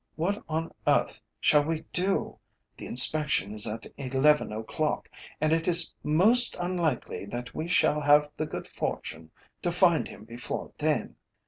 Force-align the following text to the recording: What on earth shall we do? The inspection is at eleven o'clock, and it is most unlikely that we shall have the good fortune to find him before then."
What 0.15 0.43
on 0.49 0.71
earth 0.87 1.21
shall 1.39 1.63
we 1.63 1.81
do? 1.93 2.39
The 2.75 2.87
inspection 2.87 3.53
is 3.53 3.67
at 3.67 3.85
eleven 3.97 4.51
o'clock, 4.51 5.07
and 5.39 5.53
it 5.53 5.67
is 5.67 5.93
most 6.03 6.55
unlikely 6.59 7.25
that 7.27 7.53
we 7.53 7.67
shall 7.67 8.01
have 8.01 8.27
the 8.35 8.47
good 8.47 8.65
fortune 8.65 9.29
to 9.61 9.71
find 9.71 10.07
him 10.07 10.25
before 10.25 10.71
then." 10.79 11.17